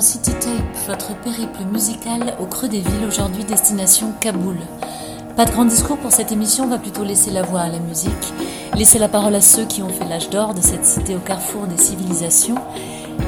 City 0.00 0.32
votre 0.86 1.14
périple 1.20 1.64
musical 1.72 2.34
au 2.40 2.46
creux 2.46 2.68
des 2.68 2.80
villes, 2.80 3.06
aujourd'hui 3.06 3.44
destination 3.44 4.12
Kaboul. 4.20 4.56
Pas 5.36 5.44
de 5.44 5.50
grand 5.50 5.64
discours 5.64 5.96
pour 5.98 6.12
cette 6.12 6.30
émission, 6.30 6.64
on 6.64 6.68
va 6.68 6.78
plutôt 6.78 7.04
laisser 7.04 7.30
la 7.30 7.42
voix 7.42 7.60
à 7.60 7.68
la 7.68 7.78
musique, 7.80 8.32
laisser 8.76 8.98
la 8.98 9.08
parole 9.08 9.34
à 9.34 9.40
ceux 9.40 9.64
qui 9.64 9.82
ont 9.82 9.88
fait 9.88 10.04
l'âge 10.08 10.30
d'or 10.30 10.54
de 10.54 10.60
cette 10.60 10.86
cité 10.86 11.16
au 11.16 11.18
carrefour 11.18 11.66
des 11.66 11.76
civilisations, 11.76 12.54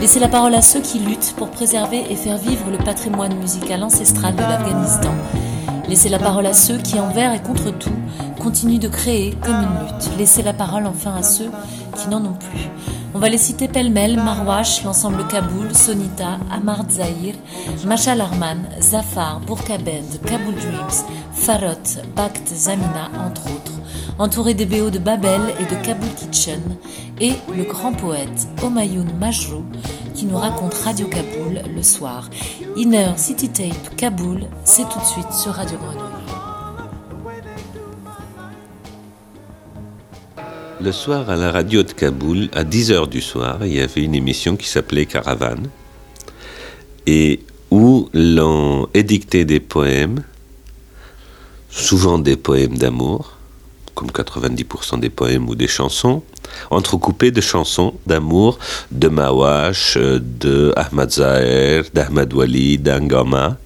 laisser 0.00 0.20
la 0.20 0.28
parole 0.28 0.54
à 0.54 0.62
ceux 0.62 0.80
qui 0.80 1.00
luttent 1.00 1.34
pour 1.36 1.50
préserver 1.50 2.04
et 2.08 2.16
faire 2.16 2.38
vivre 2.38 2.70
le 2.70 2.78
patrimoine 2.78 3.36
musical 3.36 3.82
ancestral 3.82 4.34
de 4.36 4.42
l'Afghanistan, 4.42 5.14
laisser 5.88 6.08
la 6.08 6.18
parole 6.18 6.46
à 6.46 6.54
ceux 6.54 6.78
qui, 6.78 7.00
envers 7.00 7.34
et 7.34 7.42
contre 7.42 7.70
tout, 7.70 7.90
continuent 8.40 8.78
de 8.78 8.88
créer 8.88 9.36
comme 9.44 9.56
une 9.56 9.86
lutte, 9.86 10.18
laisser 10.18 10.42
la 10.42 10.52
parole 10.52 10.86
enfin 10.86 11.14
à 11.16 11.22
ceux 11.22 11.50
qui 11.96 12.08
n'en 12.08 12.24
ont 12.24 12.36
plus. 12.38 12.70
On 13.12 13.18
va 13.18 13.28
les 13.28 13.38
citer 13.38 13.66
pêle-mêle, 13.66 14.16
Marwash, 14.16 14.84
l'ensemble 14.84 15.26
Kaboul, 15.26 15.74
Sonita, 15.74 16.38
Amar 16.50 16.84
Zahir, 16.88 17.34
Machal 17.84 18.20
Arman, 18.20 18.68
Zafar, 18.80 19.40
Bourkabed, 19.40 20.20
Kaboul 20.24 20.54
Dreams, 20.54 21.04
Farot, 21.32 22.02
Bakht 22.14 22.46
Zamina, 22.46 23.10
entre 23.26 23.46
autres, 23.46 23.72
entourés 24.18 24.54
des 24.54 24.64
BO 24.64 24.90
de 24.90 25.00
Babel 25.00 25.40
et 25.58 25.64
de 25.64 25.84
Kaboul 25.84 26.08
Kitchen, 26.16 26.62
et 27.20 27.32
le 27.54 27.64
grand 27.64 27.92
poète 27.92 28.46
Omayoun 28.62 29.12
Majrou, 29.18 29.64
qui 30.14 30.26
nous 30.26 30.38
raconte 30.38 30.74
Radio 30.74 31.08
Kaboul 31.08 31.62
le 31.74 31.82
soir. 31.82 32.30
Inner 32.76 33.10
City 33.16 33.48
Tape 33.48 33.96
Kaboul, 33.96 34.42
c'est 34.64 34.88
tout 34.88 35.00
de 35.00 35.04
suite 35.04 35.32
sur 35.32 35.52
Radio 35.52 35.78
Grenouille. 35.78 36.09
Le 40.82 40.92
soir, 40.92 41.28
à 41.28 41.36
la 41.36 41.52
radio 41.52 41.82
de 41.82 41.92
Kaboul, 41.92 42.48
à 42.54 42.64
10h 42.64 43.06
du 43.06 43.20
soir, 43.20 43.58
il 43.66 43.74
y 43.74 43.80
avait 43.80 44.02
une 44.02 44.14
émission 44.14 44.56
qui 44.56 44.66
s'appelait 44.66 45.04
Caravane, 45.04 45.68
et 47.06 47.40
où 47.70 48.08
l'on 48.14 48.88
édictait 48.94 49.44
des 49.44 49.60
poèmes, 49.60 50.22
souvent 51.68 52.18
des 52.18 52.36
poèmes 52.36 52.78
d'amour, 52.78 53.36
comme 53.94 54.08
90% 54.08 55.00
des 55.00 55.10
poèmes 55.10 55.50
ou 55.50 55.54
des 55.54 55.68
chansons, 55.68 56.22
entrecoupés 56.70 57.30
de 57.30 57.42
chansons 57.42 57.92
d'amour 58.06 58.58
de 58.90 59.08
Mawash, 59.08 59.98
de 59.98 60.72
Ahmad 60.76 61.10
Zahir, 61.10 61.84
d'Ahmad 61.92 62.32
Wali, 62.32 62.78
d'Angama. 62.78 63.58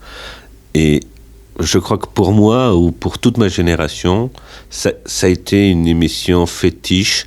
Et 0.75 0.99
je 1.61 1.79
crois 1.79 1.99
que 1.99 2.07
pour 2.07 2.33
moi 2.33 2.75
ou 2.75 2.91
pour 2.91 3.19
toute 3.19 3.39
ma 3.39 3.49
génération, 3.49 4.31
ça, 4.71 4.91
a 5.23 5.29
été 5.29 5.69
une 5.69 5.87
émission 5.87 6.47
fétiche 6.47 7.27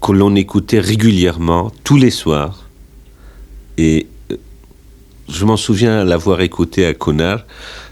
que 0.00 0.12
l'on 0.12 0.34
écoutait 0.34 0.80
régulièrement, 0.80 1.70
tous 1.84 1.96
les 1.96 2.10
soirs. 2.10 2.68
Et 3.78 4.08
euh, 4.32 4.36
je 5.28 5.44
m'en 5.44 5.56
souviens 5.56 6.04
l'avoir 6.04 6.40
écouté 6.40 6.86
à 6.86 6.94
Konar, 6.94 7.44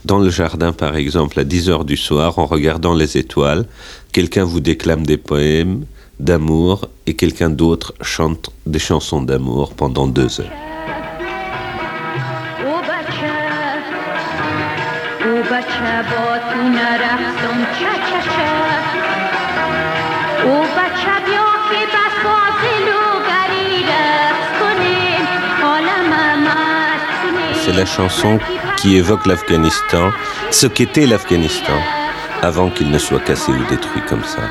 dans 0.04 0.18
le 0.18 0.30
jardin 0.30 0.72
par 0.72 0.96
exemple, 0.96 1.38
à 1.38 1.44
10 1.44 1.70
heures 1.70 1.84
du 1.84 1.96
soir, 1.96 2.38
en 2.38 2.46
regardant 2.46 2.94
les 2.94 3.16
étoiles. 3.16 3.66
Quelqu'un 4.12 4.44
vous 4.44 4.60
déclame 4.60 5.06
des 5.06 5.18
poèmes 5.18 5.84
d'amour 6.18 6.88
et 7.06 7.14
quelqu'un 7.14 7.48
d'autre 7.48 7.94
chante 8.02 8.50
des 8.66 8.80
chansons 8.80 9.22
d'amour 9.22 9.72
pendant 9.74 10.06
deux 10.06 10.40
heures. 10.40 10.69
C'est 27.64 27.72
la 27.72 27.84
chanson 27.84 28.38
qui 28.76 28.94
évoque 28.94 29.26
l'Afghanistan, 29.26 30.12
ce 30.52 30.68
qu'était 30.68 31.06
l'Afghanistan, 31.06 31.80
avant 32.42 32.70
qu'il 32.70 32.88
ne 32.92 32.98
soit 32.98 33.18
cassé 33.18 33.50
ou 33.50 33.64
détruit 33.68 34.02
comme 34.08 34.22
ça. 34.22 34.42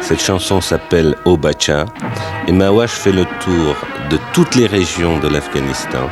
Cette 0.00 0.22
chanson 0.22 0.62
s'appelle 0.62 1.14
Obacha 1.26 1.84
et 2.46 2.52
Mawash 2.52 2.92
fait 2.92 3.12
le 3.12 3.26
tour 3.40 3.76
de 4.08 4.18
toutes 4.32 4.54
les 4.54 4.66
régions 4.66 5.18
de 5.18 5.28
l'Afghanistan. 5.28 6.08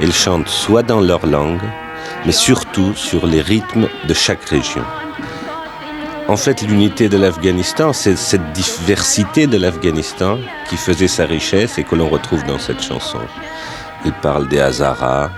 Elle 0.00 0.12
chante 0.12 0.48
soit 0.48 0.82
dans 0.82 1.00
leur 1.00 1.26
langue, 1.26 1.60
mais 2.24 2.32
surtout 2.32 2.94
sur 2.94 3.26
les 3.26 3.40
rythmes 3.40 3.88
de 4.08 4.14
chaque 4.14 4.44
région. 4.44 4.84
En 6.26 6.38
fait, 6.38 6.62
l'unité 6.62 7.10
de 7.10 7.18
l'Afghanistan, 7.18 7.92
c'est 7.92 8.16
cette 8.16 8.52
diversité 8.52 9.46
de 9.46 9.58
l'Afghanistan 9.58 10.38
qui 10.70 10.76
faisait 10.78 11.08
sa 11.08 11.26
richesse 11.26 11.76
et 11.76 11.84
que 11.84 11.94
l'on 11.94 12.08
retrouve 12.08 12.42
dans 12.44 12.58
cette 12.58 12.82
chanson. 12.82 13.20
Il 14.06 14.12
parle 14.14 14.48
des 14.48 14.60
Hazaras, 14.60 15.30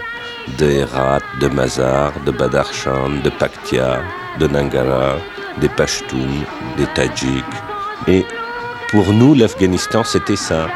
de 0.59 0.67
Herat, 0.67 1.23
de 1.41 1.49
Mazar, 1.49 2.13
de 2.25 2.31
Badakhshan, 2.31 3.21
de 3.25 3.31
Paktia, 3.31 4.01
de 4.39 4.47
Nangara, 4.47 5.17
des 5.61 5.69
Pashtuns, 5.69 6.45
des 6.77 6.87
Tadjiks. 6.95 7.45
Et 8.07 8.25
pour 8.91 9.13
nous, 9.13 9.35
l'Afghanistan, 9.35 10.05
c'était 10.05 10.37
ça. 10.37 10.69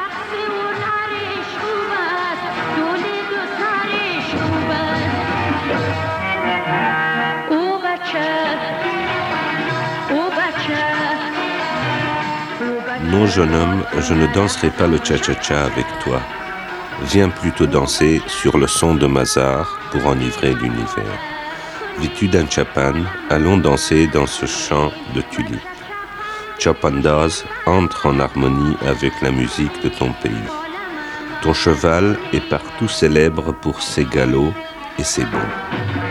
Non, 13.10 13.26
jeune 13.26 13.54
homme, 13.54 13.84
je 13.98 14.14
ne 14.14 14.32
danserai 14.32 14.70
pas 14.70 14.86
le 14.86 14.98
cha-cha-cha 15.02 15.64
avec 15.64 15.86
toi. 16.04 16.20
Viens 17.02 17.28
plutôt 17.28 17.66
danser 17.66 18.22
sur 18.28 18.56
le 18.56 18.68
son 18.68 18.94
de 18.94 19.06
Mazar 19.06 19.80
pour 19.90 20.06
enivrer 20.06 20.54
l'univers. 20.54 21.18
Vêtu 21.98 22.28
d'un 22.28 22.48
chapan, 22.48 22.94
allons 23.28 23.56
danser 23.56 24.06
dans 24.06 24.26
ce 24.26 24.46
champ 24.46 24.92
de 25.14 25.22
tulipes. 25.22 25.58
Chapandaz 26.60 27.44
entre 27.66 28.06
en 28.06 28.20
harmonie 28.20 28.76
avec 28.86 29.12
la 29.22 29.32
musique 29.32 29.82
de 29.82 29.88
ton 29.88 30.12
pays. 30.22 30.48
Ton 31.42 31.52
cheval 31.52 32.16
est 32.32 32.48
partout 32.48 32.88
célèbre 32.88 33.52
pour 33.60 33.82
ses 33.82 34.04
galops 34.04 34.54
et 34.98 35.04
ses 35.04 35.24
bons. 35.24 36.09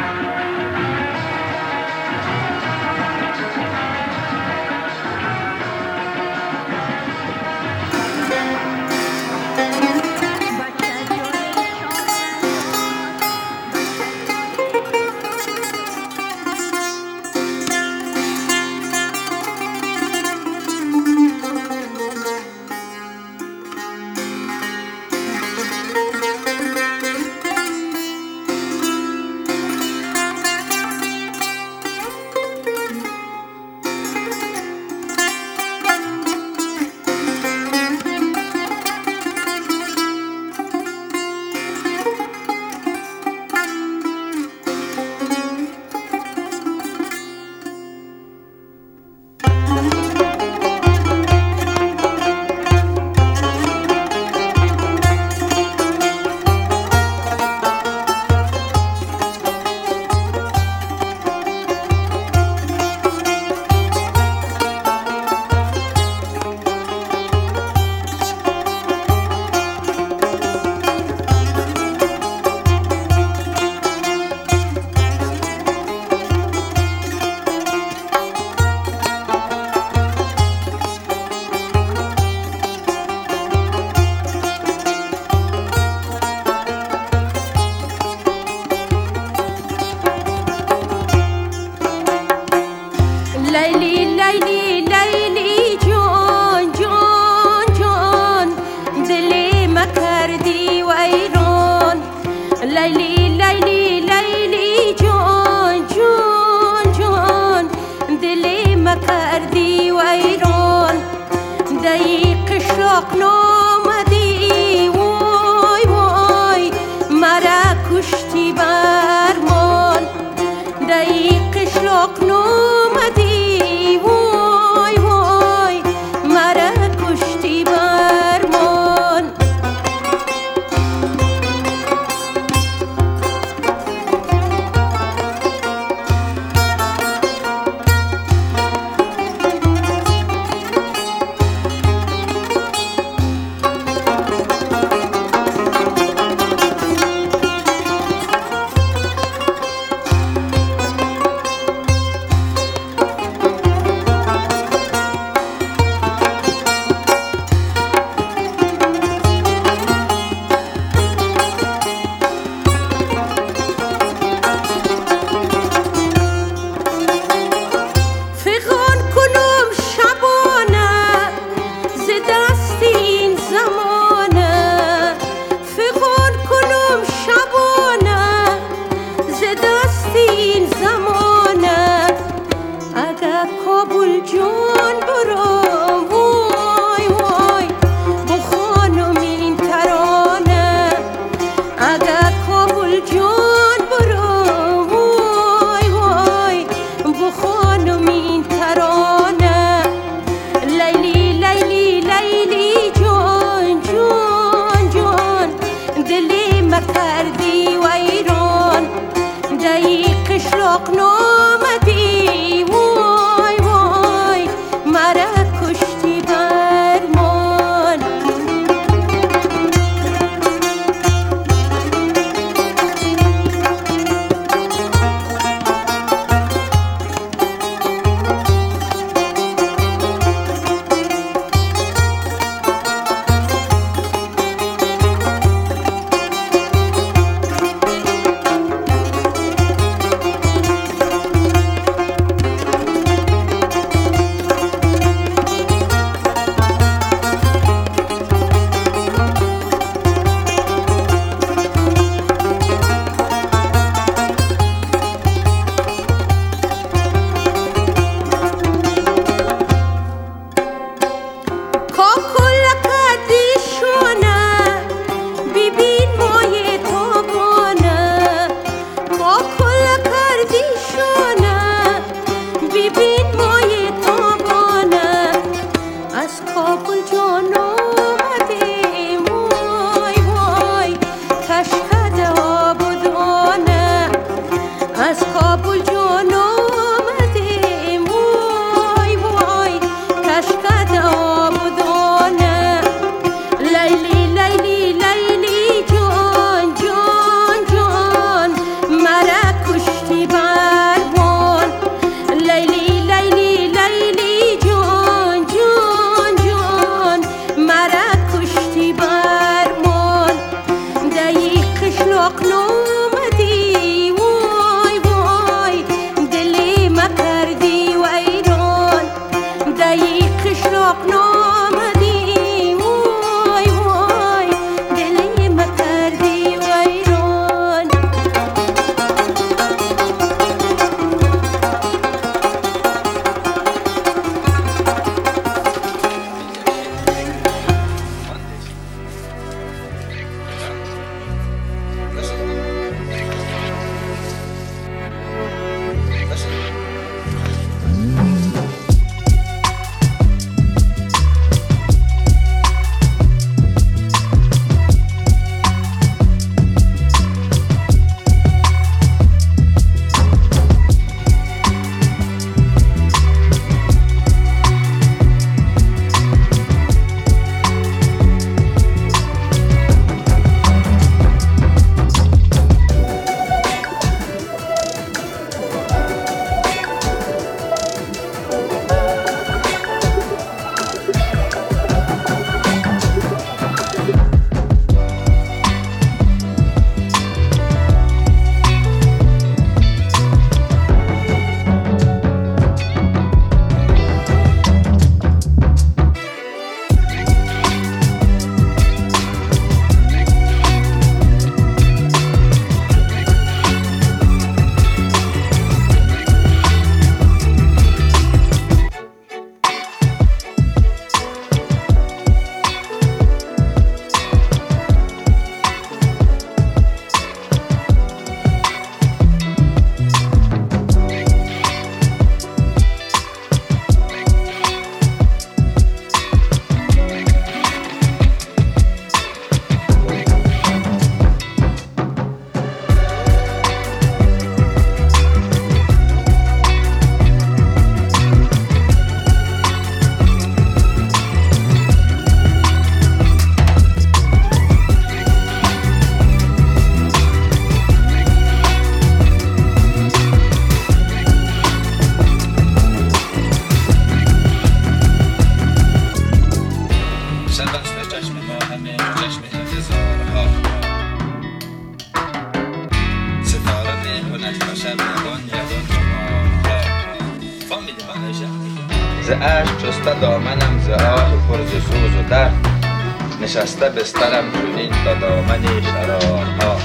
نشسته 473.79 473.89
بسترم 473.89 474.53
چونین 474.53 474.91
تا 475.05 475.15
دامن 475.15 475.83
شرارها 475.83 476.79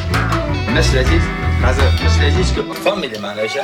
مثل 0.77 0.97
عزیز 0.97 1.21
مثل 2.05 2.21
عزیز 2.21 2.53
که 2.53 2.61
فامیل 2.61 3.21
منشه 3.21 3.61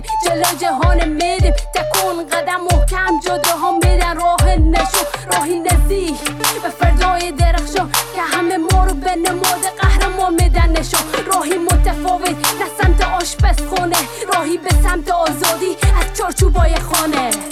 میریم 0.00 0.18
جلو 0.24 0.58
جهان 0.58 1.08
میدیم 1.08 1.52
تکون 1.74 2.26
قدم 2.26 2.60
محکم 2.72 3.20
جاده 3.26 3.70
میدن. 3.72 4.16
راه 4.16 4.56
نشو 4.56 5.04
راهی 5.32 5.60
نزدیک 5.60 6.20
به 6.62 6.68
فردای 6.68 7.32
درخشان 7.32 7.92
که 8.14 8.22
همه 8.22 8.56
ما 8.56 8.84
رو 8.84 8.94
به 8.94 9.16
نماد 9.16 9.64
قهرمان 9.80 10.34
میدن. 10.34 10.68
نشان 10.68 11.00
راهی 11.32 11.58
متفاوت 11.58 12.30
نه 12.30 12.66
سمت 12.80 13.04
آشپزخونه 13.04 13.96
راهی 14.34 14.58
به 14.58 14.70
سمت 14.82 15.10
آزادی 15.10 15.76
از 16.00 16.18
چارچوبای 16.18 16.74
خانه. 16.74 17.49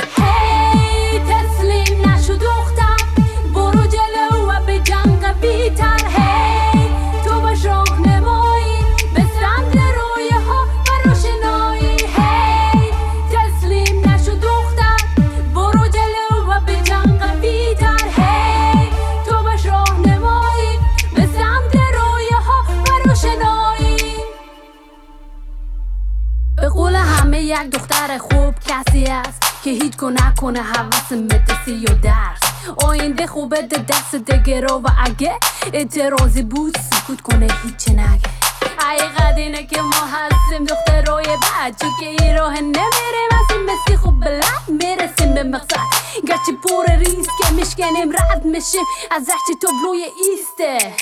گونه 29.98 30.28
نکنه 30.28 30.62
حوث 30.62 31.12
مدرسی 31.12 31.72
یا 31.72 31.94
درس. 31.94 32.40
آینده 32.84 33.26
خوبه 33.26 33.62
ده 33.62 33.82
دست 33.88 34.14
دگرا 34.14 34.78
و 34.78 34.86
اگه 35.04 35.38
اعتراضی 35.72 36.42
بود 36.42 36.78
سکوت 36.90 37.20
کنه 37.20 37.48
هیچ 37.62 37.88
نگه. 37.88 38.30
حقیقت 38.78 39.34
اینه 39.36 39.66
که 39.66 39.82
ما 39.82 40.06
هستیم 40.12 40.64
دخترای 40.64 41.24
بعد 41.24 41.80
چون 41.80 41.90
که 42.00 42.06
این 42.06 42.36
راه 42.36 42.60
نمیریم 42.60 43.30
از 43.30 43.56
این 43.56 43.70
مسی 43.70 43.96
خوب 43.96 44.20
بلند 44.20 44.68
می‌رسیم 44.68 45.34
به 45.34 45.42
مقصد. 45.42 45.88
گرچه 46.28 46.52
پر 46.64 46.92
ریسک 46.92 47.30
که 47.42 47.54
میشکنیم 47.54 48.12
رد 48.12 48.44
میشیم 48.44 48.84
از 49.10 49.28
هرچی 49.28 49.54
تابلوی 49.62 50.02
ایسته. 50.02 50.94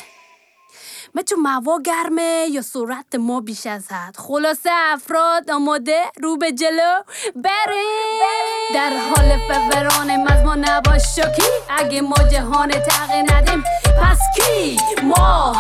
مچو 1.17 1.37
موا 1.37 1.79
گرمه 1.85 2.47
یا 2.53 2.63
صورت 2.63 3.15
ما 3.15 3.41
بیش 3.41 3.67
از 3.67 3.93
حد. 3.93 4.17
خلاصه 4.17 4.71
افراد 4.93 5.51
آماده 5.51 6.01
رو 6.23 6.37
به 6.37 6.53
جلو 6.53 7.03
بریم. 7.35 8.75
در 8.75 8.91
حال 8.91 9.39
فورانیم 9.49 10.27
از 10.27 10.45
ما 10.45 10.55
نباش 10.55 11.03
شکی 11.17 11.51
اگه 11.79 12.01
ما 12.01 12.17
جهان 12.33 12.71
تغییر 12.71 13.35
ندیم 13.35 13.65
پس 14.03 14.19
کی؟ 14.37 14.77
ما. 15.03 15.57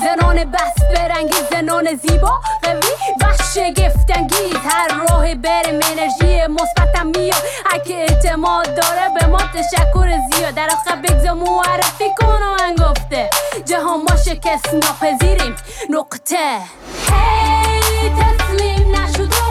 زنان 0.00 0.44
بس 0.44 0.74
برنگی 0.94 1.36
زنان 1.50 1.94
زیبا. 1.94 2.40
قوی 2.62 2.92
و 3.20 3.24
شگفتانگیز 3.54 4.54
هر 4.64 4.88
راه 4.88 5.34
بریم. 5.34 5.80
انرژی 5.90 6.46
مثبتم 6.46 7.06
میاد. 7.06 7.42
اگه 7.70 7.96
اعتماد 7.96 8.74
داره 8.74 9.08
به 9.20 9.26
ما 9.26 9.38
تشکر 9.38 10.18
زیاد. 10.32 10.54
در 10.54 10.68
آخر 10.72 10.96
بگذار 10.96 11.34
معرفی 11.34 12.08
کن 12.20 12.42
و 12.42 12.58
جهان 13.68 14.00
ما 14.00 14.16
شکست 14.16 14.74
ناپذیریم 14.97 15.55
نقطه 15.89 16.59
هی 17.11 18.09
تسلیم 18.09 18.95
نشو 18.95 19.25
دختر 19.25 19.33
برو 19.35 19.46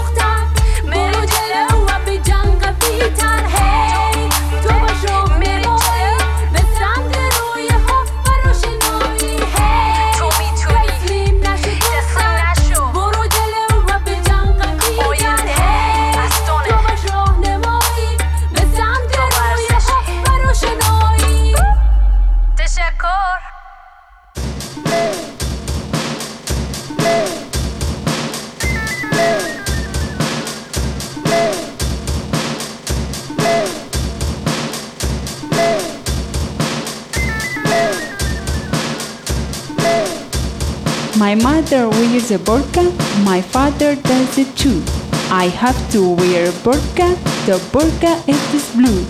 wears 42.30 42.42
a 42.42 42.44
burqa, 42.44 42.84
my 43.24 43.42
father 43.42 43.96
does 43.96 44.38
it 44.38 44.56
too. 44.56 44.84
I 45.30 45.48
have 45.48 45.78
to 45.92 46.16
wear 46.16 46.50
a 46.50 46.52
burqa, 46.52 47.16
the 47.46 47.58
burqa 47.72 48.28
is 48.28 48.72
blue. 48.76 49.06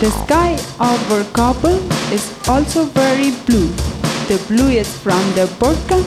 The 0.00 0.10
sky 0.24 0.58
over 0.80 1.24
Kabul 1.32 1.78
is 2.12 2.24
also 2.48 2.84
very 2.84 3.30
blue. 3.46 3.68
The 4.28 4.42
blue 4.48 4.68
is 4.68 4.88
from 4.98 5.22
the 5.34 5.46
burqa, 5.60 6.02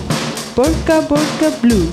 burqa, 0.56 1.02
burqa 1.08 1.62
blue. 1.62 1.86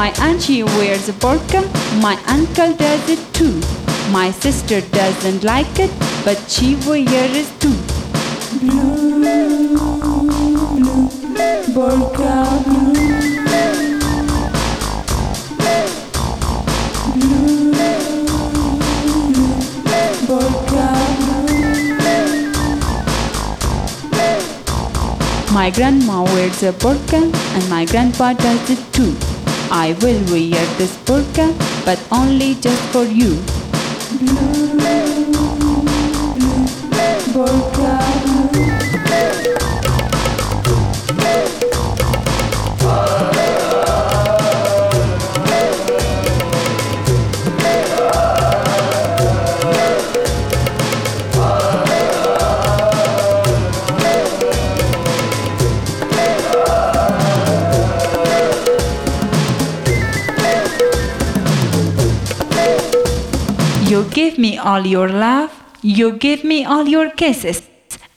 My 0.00 0.12
auntie 0.12 0.62
wears 0.62 1.10
a 1.10 1.12
burqa, 1.12 1.60
my 2.00 2.16
uncle 2.26 2.72
does 2.74 3.06
it 3.10 3.20
too. 3.34 3.60
My 4.10 4.30
sister 4.30 4.80
doesn't 4.80 5.44
like 5.44 5.78
it, 5.78 5.90
but 6.24 6.38
she 6.48 6.74
wears 6.86 7.36
it 7.36 7.50
too. 7.60 7.76
Blue, 8.60 9.20
blue, 9.20 9.76
My 25.52 25.66
My 25.66 25.70
grandma 25.70 26.22
wears 26.24 26.62
a 26.62 26.72
burqa 26.72 27.22
and 27.54 27.68
my 27.68 27.84
grandpa 27.84 28.32
does 28.32 28.70
it 28.70 28.92
too. 28.94 29.29
I 29.70 29.92
will 30.02 30.20
wear 30.32 30.66
this 30.78 30.96
burqa, 31.06 31.54
but 31.84 31.98
only 32.10 32.54
just 32.56 32.82
for 32.92 33.04
you. 33.04 33.34
You 33.34 33.49
all 64.70 64.86
your 64.86 65.08
love, 65.08 65.50
you 65.82 66.12
give 66.24 66.44
me 66.44 66.64
all 66.64 66.86
your 66.86 67.10
kisses, 67.10 67.62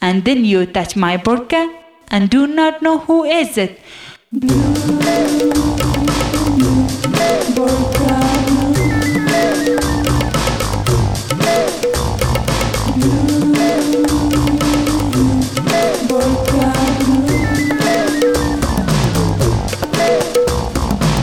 and 0.02 0.24
then 0.26 0.46
you 0.46 0.66
touch 0.78 0.96
my 0.96 1.16
burqa 1.18 1.62
and 2.10 2.30
do 2.30 2.46
not 2.46 2.82
know 2.84 3.00
who 3.00 3.24
is 3.24 3.58
it. 3.58 3.80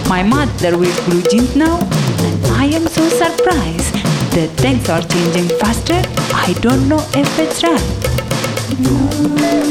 My 0.09 0.23
mother 0.35 0.77
will 0.77 0.97
blue 1.07 1.23
jeans 1.31 1.55
now, 1.55 1.77
and 2.27 2.47
I 2.63 2.65
am 2.79 2.87
so 2.89 3.09
surprised 3.23 4.10
Uh, 4.31 4.37
that 4.37 4.49
things 4.61 4.89
are 4.89 5.03
changing 5.03 5.49
faster. 5.59 6.01
I 6.35 6.53
don't 6.61 6.89
know 6.89 7.05
if 7.15 7.39
it's 7.39 7.63
right. 7.63 9.70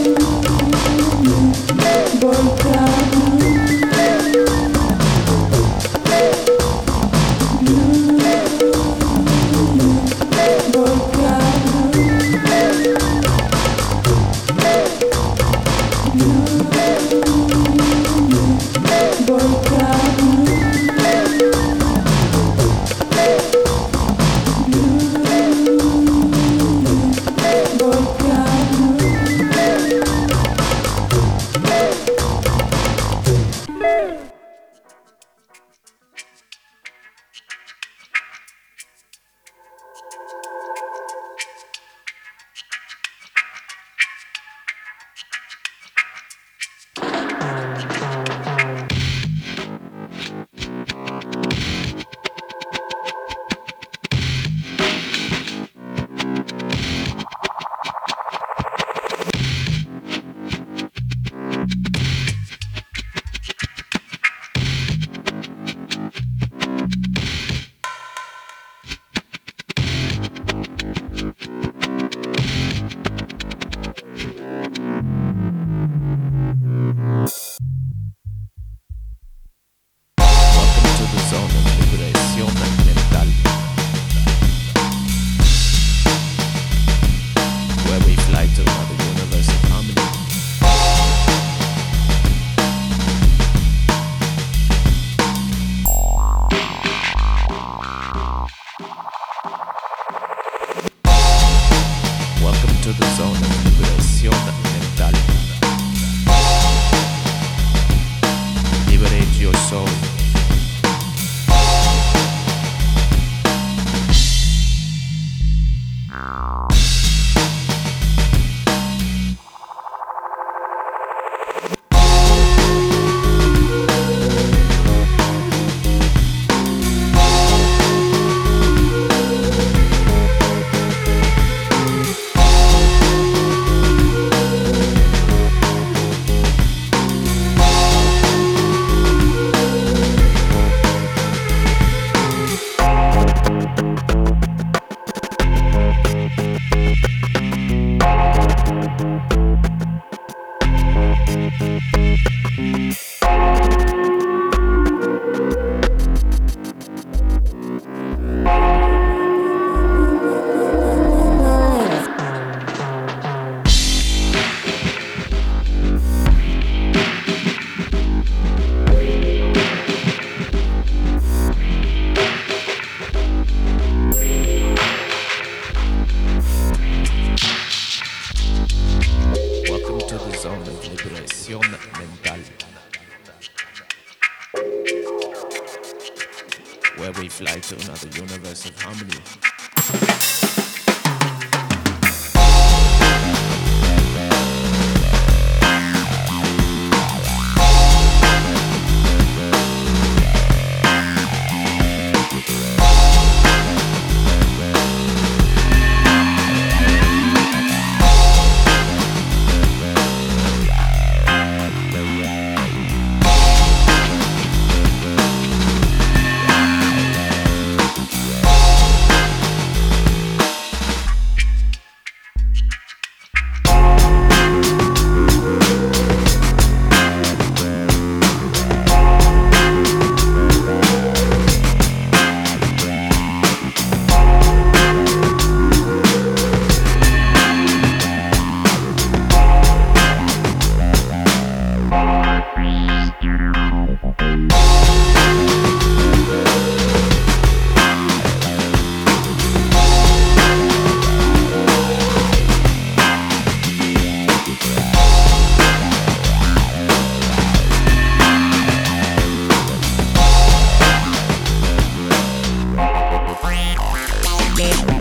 Miami. 264.70 264.99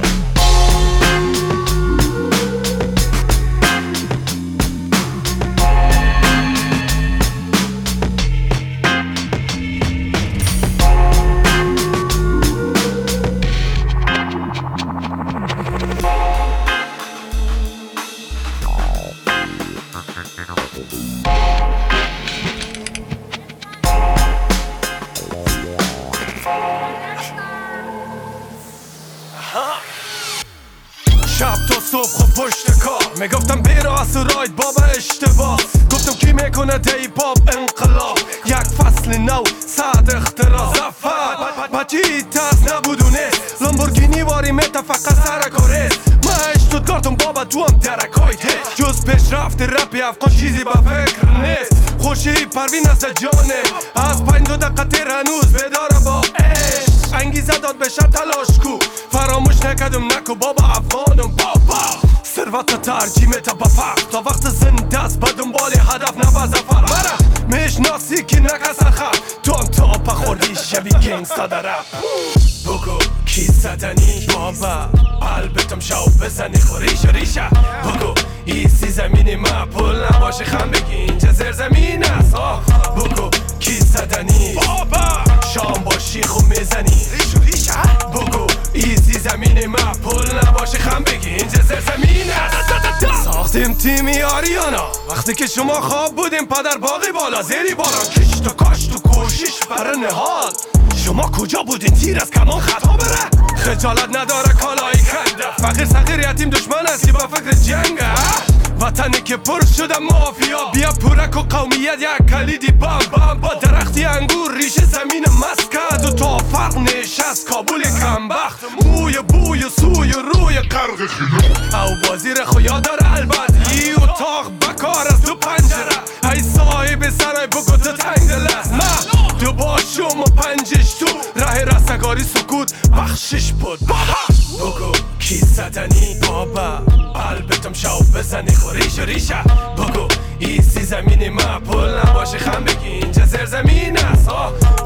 که 109.29 109.37
پر 109.37 109.61
شده 109.76 109.99
مافیا. 109.99 110.64
بیا 110.72 110.93
پورک 110.93 111.37
و 111.37 111.41
قومیت 111.41 111.99
یک 112.01 112.31
کلیدی 112.31 112.72
بام 112.72 112.99
بام. 113.12 113.41
با 113.41 113.55
درختی 113.55 114.05
انگور 114.05 114.55
ریش 114.55 114.72
زمین 114.72 115.24
مسکت 115.41 116.07
و 116.07 116.11
تا 116.11 116.39
فرق 116.39 116.79
نشست 116.79 117.49
کابل 117.49 117.83
کمبخت. 117.83 118.61
موی 118.85 119.18
بوی 119.18 119.62
سوی 119.81 120.12
روی 120.12 120.59
قرق 120.61 121.07
خیلی 121.07 121.53
او 121.74 122.09
بازی 122.09 122.31
رو 122.35 122.81
داره 122.81 123.12
البته 123.16 123.70
ای 123.70 123.93
اتاق 123.93 124.53
بکار 124.61 125.07
از 125.09 125.22
تو 125.22 125.35
پنجره. 125.35 126.33
ای 126.33 126.43
صاحب 126.43 127.11
سرای 127.11 127.47
بگو 127.47 127.76
تو 127.76 127.93
تنگ 127.93 128.29
دل 128.29 128.47
است 128.59 128.72
نه 128.72 129.39
تو 129.41 129.53
باشم 129.53 130.20
و 130.20 130.24
پنجش 130.24 130.95
تو. 130.95 131.07
ره 131.37 131.64
رستگاری 131.64 132.22
سکوت 132.22 132.72
بخشش 132.91 133.53
بود. 133.53 133.79
بابا 133.81 134.70
بگو. 134.70 135.08
کی 135.19 135.37
زدنی 135.37 136.14
بابا؟ 136.23 136.77
قلبتم 137.14 137.73
شو 137.73 137.99
بزنی 138.14 138.55
خوریش 138.55 138.99
و 138.99 139.03
ریشه. 139.03 139.43
بگو 139.79 140.09
ایسی 140.39 140.83
زمینی 140.83 141.29
ما 141.29 141.61
پول 141.61 141.99
نباشه 141.99 142.39
خم 142.39 142.64
بگی. 142.64 142.89
اینجا 142.89 143.25
زیر 143.25 143.47
زمین 143.47 143.99
است. 143.99 144.29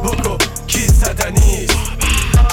بگو 0.05 0.37
کی 0.67 0.87
زدنی 0.89 1.67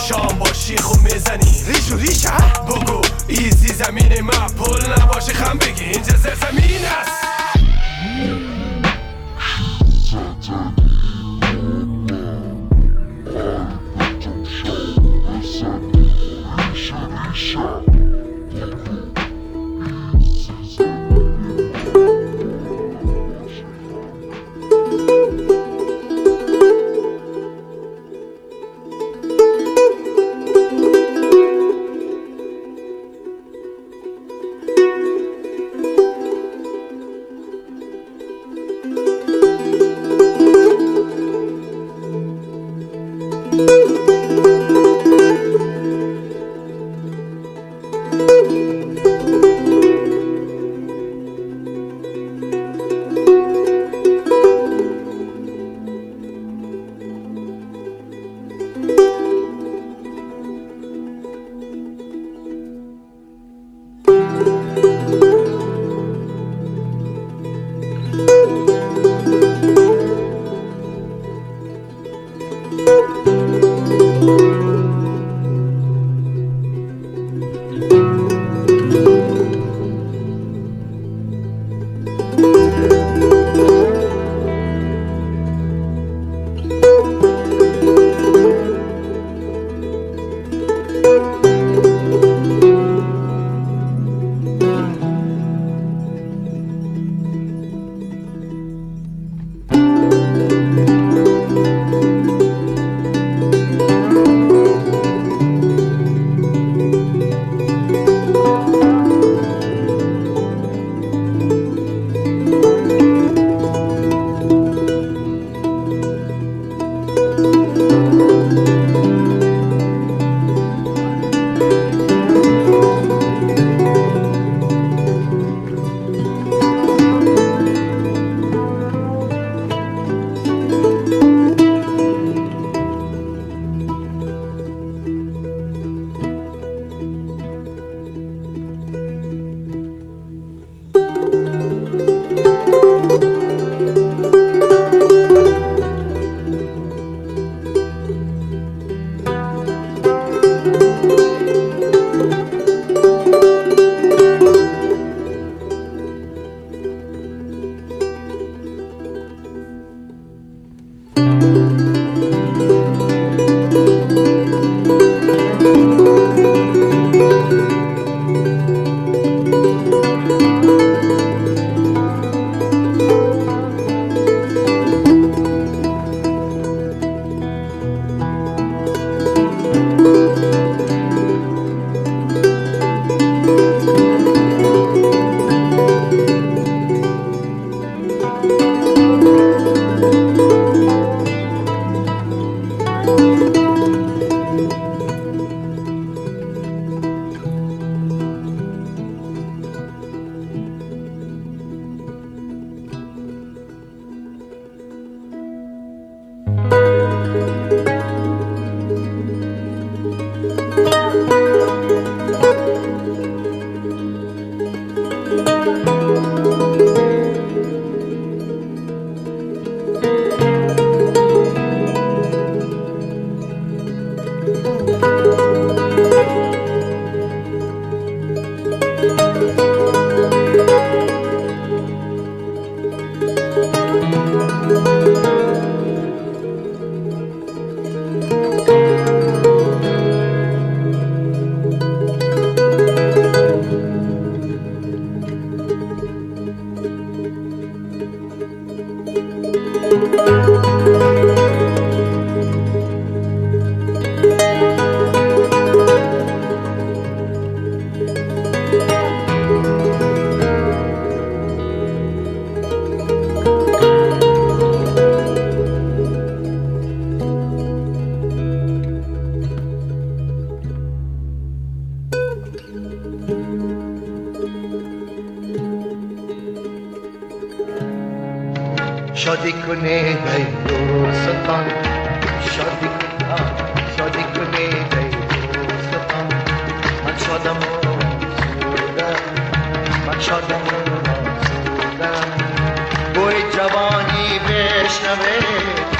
شام 0.07 0.37
با 0.39 0.53
شیخ 0.53 0.91
و 0.91 0.99
می‌زنی. 0.99 1.63
ریش 1.67 1.91
و 1.91 1.97
ریشه 1.97 2.31
بگو 2.67 3.01
ایزی 3.27 3.73
زمین 3.73 4.21
ما 4.21 4.47
پول 4.57 4.93
نباشه 5.01 5.33
خم 5.33 5.57
بگی. 5.57 5.83
اینجا 5.83 6.17
زیر 6.17 6.35
زمین 6.35 6.85
است. 6.85 7.19
sure. 17.59 17.88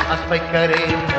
aspect 0.09 0.49
carré 0.51 1.18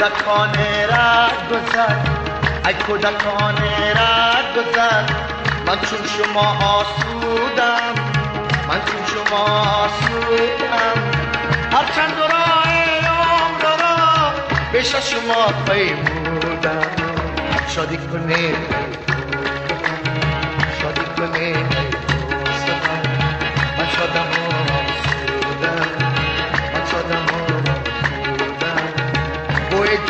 ای 0.00 0.06
کودکان 0.06 0.54
رد 0.88 1.48
گذر. 1.50 1.96
ای 2.66 2.74
کودکان 2.74 3.56
رد 3.96 4.46
گذر. 4.56 5.02
من 5.66 5.78
چون 5.80 6.06
شما 6.06 6.56
آسودم 6.64 7.94
من 8.68 8.80
چون 8.86 9.06
شما 9.06 9.44
آسودم. 9.84 10.96
هرچند 11.72 12.18
راه 12.18 12.72
عمر 12.98 13.62
را 13.80 14.32
پیش 14.72 14.94
از 14.94 15.10
شما 15.10 15.46
پیمودم. 15.66 16.90
شادی 17.68 17.96
کنه 17.96 18.54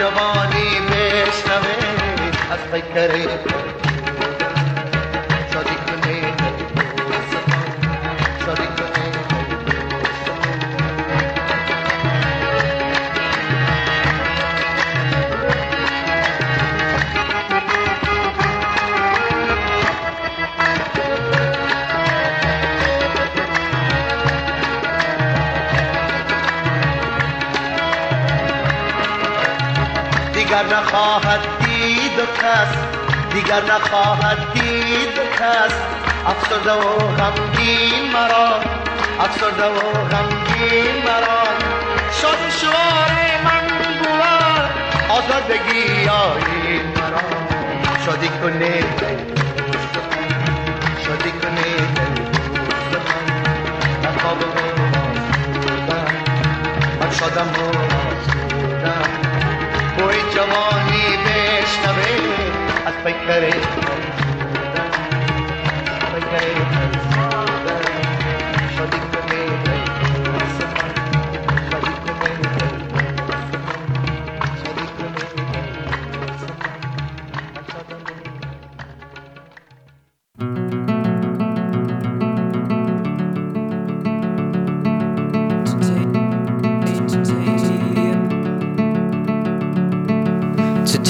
جوانی 0.00 0.80
بشنوه 0.90 1.76
از 2.50 2.58
پیکره 2.72 3.26
نخواهد 30.80 31.40
دید 31.64 32.18
و 32.18 32.26
کس 32.26 32.72
دیگر 33.34 33.62
نخواهد 33.64 34.52
دید 34.52 35.18
و 35.18 35.24
کس 35.38 35.74
افسرده 36.26 36.72
و 36.72 36.98
غمگین 36.98 38.12
مرا 38.12 38.60
افسرده 39.20 39.64
و 39.64 39.80
غمگین 40.08 40.96
مرا 41.04 41.42
شاد 42.22 42.38
شوار 42.60 43.12
من 43.44 43.66
بود 43.98 44.22
آزادگی 45.10 46.08
آین 46.08 46.82
مرا 46.96 47.24
شادی 48.06 48.28
کنه 48.28 48.84
شادی 51.06 51.30
کنه 51.30 51.70
من 54.02 54.18
خواب 54.22 54.38
و 54.38 54.60
آسودم 57.00 57.00
من 57.00 57.10
شادم 57.10 57.69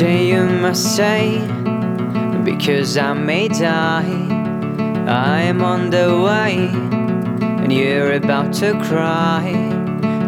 today 0.01 0.29
you 0.29 0.45
must 0.61 0.97
say 0.97 1.50
because 2.61 2.99
I 2.99 3.15
may 3.15 3.49
die, 3.49 4.05
I 5.09 5.41
am 5.41 5.63
on 5.63 5.89
the 5.89 6.21
way, 6.21 6.69
and 7.63 7.73
you're 7.73 8.13
about 8.13 8.53
to 8.61 8.79
cry. 8.85 9.51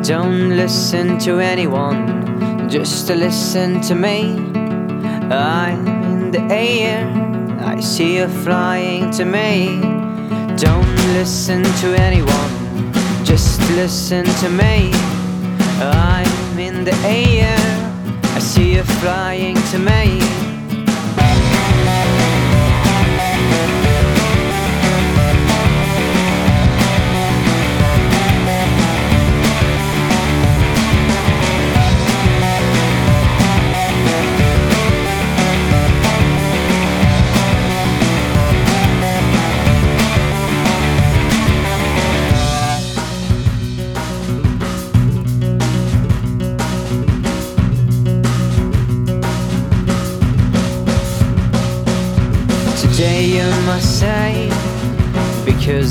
Don't 0.03 0.57
listen 0.57 1.19
to 1.19 1.41
anyone, 1.41 2.71
just 2.71 3.11
listen 3.11 3.83
to 3.83 3.95
me. 3.95 4.33
I'm 5.31 5.87
in 5.87 6.31
the 6.31 6.41
air, 6.51 7.05
I 7.61 7.81
see 7.81 8.17
you 8.17 8.29
flying 8.29 9.11
to 9.11 9.27
me. 9.27 9.83
Don't 10.57 10.97
listen 11.13 11.63
to 11.63 11.89
anyone, 12.01 12.95
just 13.25 13.61
listen 13.73 14.25
to 14.25 14.49
me. 14.49 14.91
I'm 15.83 16.59
in 16.59 16.85
the 16.85 16.97
air, 17.05 17.59
I 18.35 18.39
see 18.39 18.77
you 18.77 18.85
flying 18.85 19.57
to 19.71 19.79
me. 19.79 20.52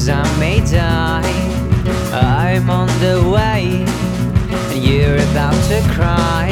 Because 0.02 0.10
I 0.10 0.40
may 0.40 0.60
die. 0.62 1.22
I'm 2.12 2.70
on 2.70 2.88
the 3.00 3.22
way, 3.30 3.86
and 4.72 4.84
you're 4.84 5.18
about 5.32 5.54
to 5.70 5.80
cry. 5.94 6.50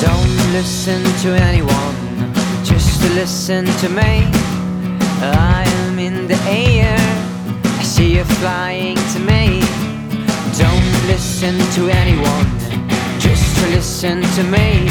Don't 0.00 0.52
listen 0.52 1.02
to 1.22 1.28
anyone, 1.40 1.94
just 2.64 3.02
listen 3.14 3.64
to 3.82 3.88
me. 3.88 4.26
I'm 5.22 5.98
in 5.98 6.26
the 6.26 6.38
air, 6.46 6.96
I 7.78 7.82
see 7.82 8.16
you 8.16 8.24
flying 8.24 8.96
to 9.12 9.20
me. 9.20 9.60
Don't 10.58 10.90
listen 11.06 11.58
to 11.76 11.88
anyone, 11.90 12.46
just 13.20 13.56
listen 13.70 14.22
to 14.22 14.42
me. 14.42 14.88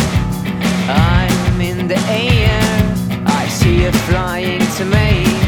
I'm 0.88 1.60
in 1.60 1.88
the 1.88 2.00
air, 2.08 3.26
I 3.26 3.48
see 3.50 3.84
you 3.84 3.92
flying 3.92 4.62
to 4.78 4.86
me. 4.86 5.47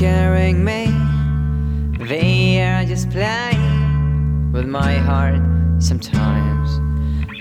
Scaring 0.00 0.64
me. 0.64 0.86
They 2.06 2.62
are 2.62 2.86
just 2.86 3.10
playing 3.10 4.50
with 4.50 4.64
my 4.64 4.94
heart 4.94 5.42
sometimes. 5.78 6.70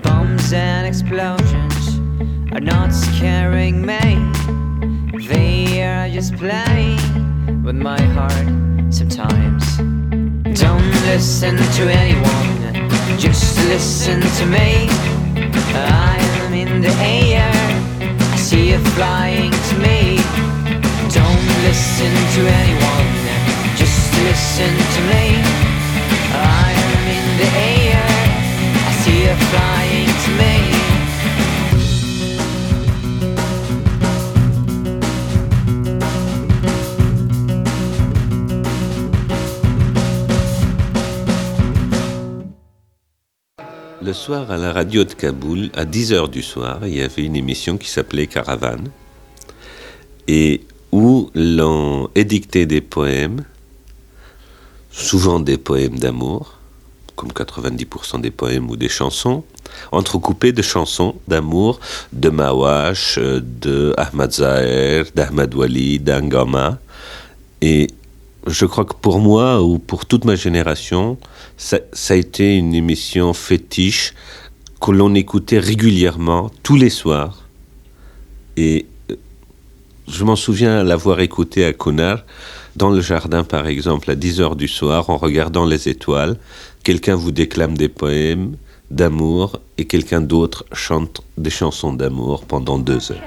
Bombs 0.04 0.52
and 0.52 0.86
explosions 0.86 2.00
are 2.52 2.60
not 2.60 2.92
scaring 2.92 3.86
me. 3.86 4.04
They 5.26 5.84
are 5.84 6.10
just 6.10 6.36
playing 6.36 7.64
with 7.64 7.78
my 7.78 8.02
heart 8.18 8.50
sometimes. 8.94 9.78
Don't 10.60 10.92
listen 11.08 11.56
to 11.56 11.84
anyone, 12.04 13.18
just 13.18 13.58
listen 13.70 14.20
to 14.20 14.46
me. 14.48 14.90
I 15.76 16.18
am 16.44 16.54
in 16.54 16.68
in 16.68 16.82
the 16.82 16.96
air. 17.00 17.54
I 18.34 18.36
see 18.36 18.72
you 18.72 18.80
flying 18.98 19.52
to 19.52 19.76
me. 19.78 20.59
Listen 21.70 22.14
to 22.36 22.42
anyone, 22.62 23.12
just 23.78 24.02
listen 24.26 24.74
to 24.96 25.02
me. 25.12 25.26
I 26.34 26.74
am 26.88 27.04
in 27.16 27.26
the 27.38 27.50
air. 27.60 28.10
I 28.74 28.92
see 29.02 29.20
you 29.26 29.36
flying 29.52 30.12
to 30.24 30.32
me. 30.40 30.56
Le 44.02 44.14
soir, 44.14 44.50
à 44.50 44.58
la 44.58 44.74
radio 44.74 45.04
de 45.04 45.14
Kaboul, 45.14 45.70
à 45.76 45.86
10h 45.86 46.32
du 46.32 46.42
soir, 46.42 46.80
il 46.88 46.96
y 46.96 47.02
avait 47.04 47.24
une 47.24 47.36
émission 47.36 47.78
qui 47.78 47.90
s'appelait 47.90 48.26
Caravane, 48.26 48.90
et 50.28 50.62
où 50.92 51.30
l'on 51.36 52.10
édictait 52.16 52.66
des 52.66 52.82
poèmes, 52.82 53.44
souvent 54.92 55.40
des 55.40 55.58
poèmes 55.58 56.00
d'amour, 56.00 56.56
comme 57.16 57.32
90% 57.32 58.22
des 58.22 58.32
poèmes 58.32 58.70
ou 58.70 58.78
des 58.78 58.90
chansons, 58.90 59.44
entrecoupés 59.92 60.52
de 60.52 60.62
chansons 60.62 61.16
d'amour 61.28 61.80
de 62.14 62.30
Mawash, 62.30 63.20
de 63.20 63.94
Ahmad 63.98 64.32
Zahir, 64.32 65.06
d'Ahmad 65.14 65.54
Wali, 65.54 66.00
d'Angama. 66.00 66.80
Et 67.62 67.88
je 68.48 68.66
crois 68.66 68.86
que 68.86 68.94
pour 68.94 69.20
moi 69.20 69.62
ou 69.62 69.80
pour 69.80 70.06
toute 70.06 70.26
ma 70.26 70.36
génération, 70.36 71.18
ça, 71.58 71.80
ça 71.92 72.14
a 72.14 72.18
été 72.18 72.56
une 72.56 72.74
émission 72.74 73.34
fétiche 73.34 74.14
que 74.80 74.92
l'on 74.92 75.14
écoutait 75.14 75.60
régulièrement, 75.60 76.50
tous 76.64 76.78
les 76.78 76.90
soirs. 76.90 77.44
Et 78.56 78.86
je 80.12 80.24
m'en 80.24 80.36
souviens 80.36 80.84
l'avoir 80.84 81.20
écouté 81.20 81.66
à 81.66 81.74
Connard, 81.74 82.24
dans 82.76 82.90
le 82.90 83.02
jardin 83.02 83.44
par 83.44 83.68
exemple, 83.68 84.12
à 84.12 84.16
10 84.16 84.42
heures 84.42 84.56
du 84.56 84.68
soir, 84.68 85.10
en 85.10 85.18
regardant 85.18 85.66
les 85.66 85.88
étoiles. 85.90 86.38
Quelqu'un 86.84 87.16
vous 87.16 87.32
déclame 87.32 87.78
des 87.78 87.90
poèmes 87.90 88.56
d'amour 88.90 89.60
et 89.78 89.86
quelqu'un 89.86 90.22
d'autre 90.22 90.66
chante 90.74 91.22
des 91.38 91.50
chansons 91.50 91.94
d'amour 91.94 92.46
pendant 92.46 92.80
deux 92.80 93.12
heures. 93.12 93.24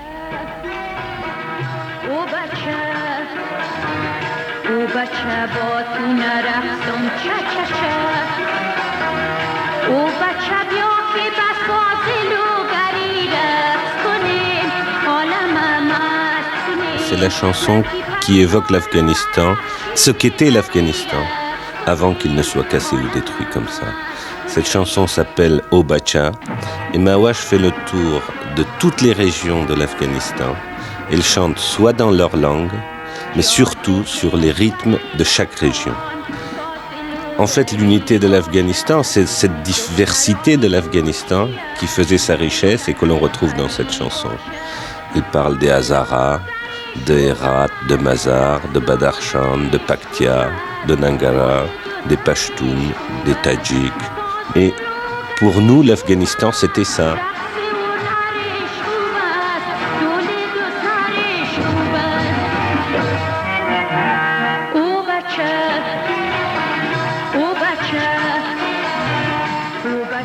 La 17.22 17.30
chanson 17.30 17.84
qui 18.20 18.40
évoque 18.40 18.68
l'Afghanistan, 18.70 19.54
ce 19.94 20.10
qu'était 20.10 20.50
l'Afghanistan, 20.50 21.22
avant 21.86 22.14
qu'il 22.14 22.34
ne 22.34 22.42
soit 22.42 22.64
cassé 22.64 22.96
ou 22.96 23.08
détruit 23.14 23.46
comme 23.52 23.68
ça. 23.68 23.86
Cette 24.48 24.68
chanson 24.68 25.06
s'appelle 25.06 25.62
Obacha 25.70 26.32
et 26.92 26.98
Mawash 26.98 27.36
fait 27.36 27.58
le 27.58 27.70
tour 27.86 28.20
de 28.56 28.64
toutes 28.80 29.02
les 29.02 29.12
régions 29.12 29.64
de 29.64 29.74
l'Afghanistan. 29.74 30.56
Elle 31.12 31.22
chante 31.22 31.60
soit 31.60 31.92
dans 31.92 32.10
leur 32.10 32.36
langue, 32.36 32.76
mais 33.36 33.42
surtout 33.42 34.02
sur 34.04 34.36
les 34.36 34.50
rythmes 34.50 34.98
de 35.16 35.22
chaque 35.22 35.54
région. 35.54 35.94
En 37.38 37.46
fait, 37.46 37.70
l'unité 37.70 38.18
de 38.18 38.26
l'Afghanistan, 38.26 39.04
c'est 39.04 39.26
cette 39.26 39.62
diversité 39.62 40.56
de 40.56 40.66
l'Afghanistan 40.66 41.48
qui 41.78 41.86
faisait 41.86 42.18
sa 42.18 42.34
richesse 42.34 42.88
et 42.88 42.94
que 42.94 43.06
l'on 43.06 43.18
retrouve 43.20 43.54
dans 43.54 43.68
cette 43.68 43.92
chanson. 43.92 44.30
Il 45.14 45.22
parle 45.22 45.58
des 45.58 45.70
Hazaras, 45.70 46.40
de 47.07 47.14
Herat, 47.14 47.70
de 47.88 47.97
Mazar, 47.97 48.61
de 48.72 48.80
Badarchan, 48.80 49.70
de 49.70 49.78
Paktia, 49.78 50.51
de 50.86 50.95
Nangara, 50.95 51.64
des 52.09 52.16
Pashtuns, 52.16 52.93
des 53.24 53.34
Tadjiks. 53.43 53.93
Et 54.57 54.72
pour 55.38 55.61
nous, 55.61 55.82
l'Afghanistan, 55.82 56.53
c'était 56.53 56.84
ça. 56.84 57.16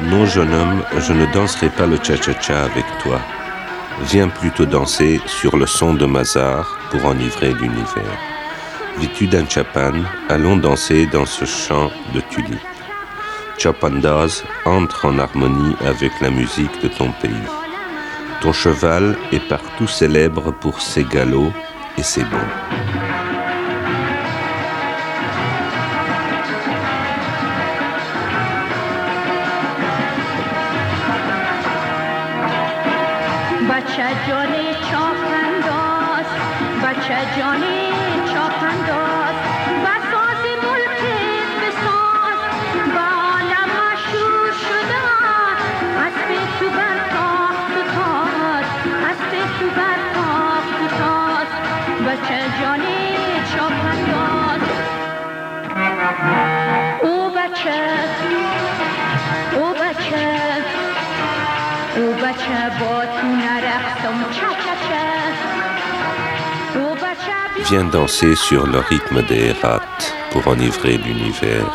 Non, 0.09 0.25
jeune 0.25 0.53
homme, 0.53 0.83
je 0.99 1.13
ne 1.13 1.25
danserai 1.33 1.69
pas 1.69 1.85
le 1.85 1.97
cha-cha-cha 1.97 2.63
avec 2.63 2.85
toi. 3.03 3.19
Viens 4.03 4.29
plutôt 4.29 4.65
danser 4.65 5.19
sur 5.25 5.57
le 5.57 5.65
son 5.65 5.93
de 5.95 6.05
Mazar 6.05 6.77
pour 6.91 7.05
enivrer 7.05 7.53
l'univers. 7.53 8.19
Vêtu 8.99 9.27
d'un 9.27 9.47
chapan, 9.47 9.93
allons 10.29 10.57
danser 10.57 11.07
dans 11.07 11.25
ce 11.25 11.45
champ 11.45 11.91
de 12.13 12.21
tulipes. 12.29 12.59
Chapandaz 13.57 14.43
entre 14.65 15.05
en 15.05 15.17
harmonie 15.17 15.75
avec 15.85 16.11
la 16.21 16.29
musique 16.29 16.81
de 16.81 16.87
ton 16.87 17.11
pays. 17.11 17.31
Ton 18.41 18.53
cheval 18.53 19.17
est 19.31 19.47
partout 19.47 19.87
célèbre 19.87 20.51
pour 20.51 20.79
ses 20.79 21.03
galops 21.03 21.53
et 21.97 22.03
ses 22.03 22.23
bonds. 22.23 23.06
Viens 67.69 67.83
danser 67.83 68.35
sur 68.35 68.65
le 68.65 68.79
rythme 68.79 69.21
des 69.23 69.51
rats 69.51 69.81
pour 70.31 70.47
enivrer 70.47 70.97
l'univers. 70.97 71.65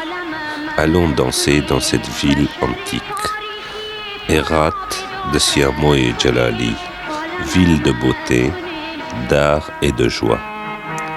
Allons 0.79 1.11
danser 1.11 1.61
dans 1.61 1.81
cette 1.81 2.09
ville 2.09 2.49
antique. 2.63 3.03
Erat 4.29 4.71
de 5.33 5.39
Siamo 5.39 5.95
et 5.95 6.15
Jalali, 6.19 6.75
ville 7.55 7.83
de 7.83 7.93
beauté, 7.93 8.51
d'art 9.29 9.71
et 9.83 9.93
de 9.93 10.09
joie. 10.09 10.41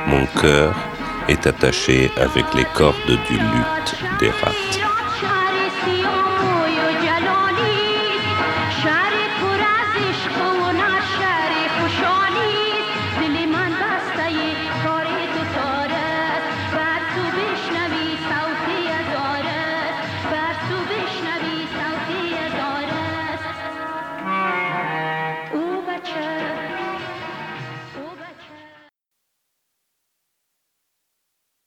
Mon 0.07 0.25
cœur 0.41 0.75
est 1.29 1.47
attaché 1.47 2.11
avec 2.17 2.45
les 2.53 2.65
cordes 2.73 3.17
du 3.29 3.37
luth 3.37 3.95
des. 4.19 4.84